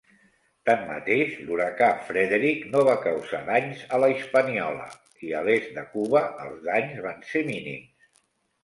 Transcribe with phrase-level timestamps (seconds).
[0.69, 4.89] Tanmateix, l'huracà Frederic no va causar danys a la Hispaniola
[5.29, 8.13] i a l'est de Cuba els danys van ser mínims.